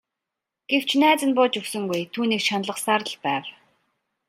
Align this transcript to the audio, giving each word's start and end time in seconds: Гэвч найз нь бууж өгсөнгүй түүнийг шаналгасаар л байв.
Гэвч 0.71 0.89
найз 1.01 1.21
нь 1.27 1.35
бууж 1.37 1.53
өгсөнгүй 1.59 2.01
түүнийг 2.13 2.41
шаналгасаар 2.47 3.01
л 3.09 3.15
байв. 3.23 3.45